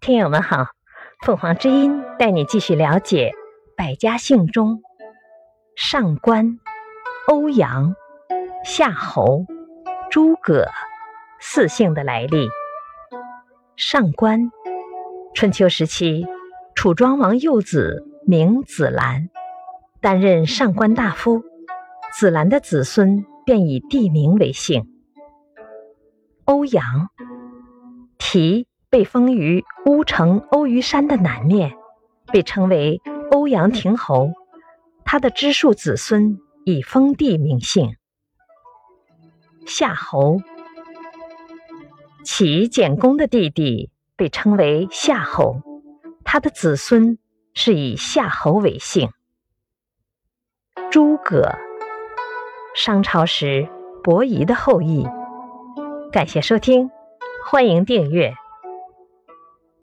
[0.00, 0.68] 听友们好，
[1.26, 3.32] 凤凰之音带你继续了解
[3.76, 4.80] 百家姓中
[5.76, 6.58] 上官、
[7.28, 7.94] 欧阳、
[8.64, 9.44] 夏侯、
[10.10, 10.66] 诸葛
[11.38, 12.48] 四姓的来历。
[13.76, 14.50] 上官，
[15.34, 16.26] 春秋时期，
[16.74, 19.28] 楚庄王幼子名子兰，
[20.00, 21.42] 担任上官大夫，
[22.10, 24.90] 子兰的子孙便以地名为姓。
[26.46, 27.10] 欧阳，
[28.16, 28.69] 提。
[28.90, 31.76] 被封于乌城欧虞山的南面，
[32.32, 33.00] 被称为
[33.30, 34.32] 欧阳亭侯。
[35.04, 37.96] 他的支庶子孙以封地名姓。
[39.64, 40.38] 夏侯，
[42.24, 45.60] 齐简公的弟弟，被称为夏侯。
[46.24, 47.16] 他的子孙
[47.54, 49.10] 是以夏侯为姓。
[50.90, 51.56] 诸葛，
[52.74, 53.68] 商朝时
[54.02, 55.06] 伯夷的后裔。
[56.10, 56.90] 感谢收听，
[57.46, 58.34] 欢迎订阅。